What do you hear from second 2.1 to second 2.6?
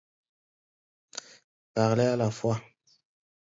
la fois.